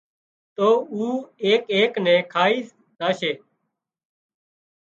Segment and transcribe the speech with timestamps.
[0.55, 1.07] تو اُو
[1.43, 2.57] ايڪ ايڪ نين کائي
[2.97, 3.31] زاشي